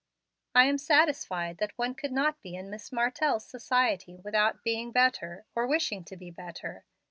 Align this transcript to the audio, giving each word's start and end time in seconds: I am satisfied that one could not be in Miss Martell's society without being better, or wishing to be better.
I 0.55 0.63
am 0.63 0.79
satisfied 0.79 1.59
that 1.59 1.77
one 1.77 1.93
could 1.93 2.11
not 2.11 2.41
be 2.41 2.55
in 2.55 2.71
Miss 2.71 2.91
Martell's 2.91 3.45
society 3.45 4.15
without 4.17 4.63
being 4.63 4.91
better, 4.91 5.45
or 5.55 5.67
wishing 5.67 6.03
to 6.05 6.17
be 6.17 6.31
better. 6.31 6.85